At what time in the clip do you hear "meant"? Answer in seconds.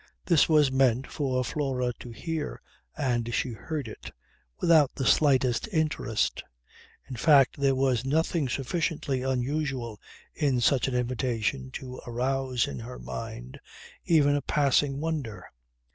0.71-1.05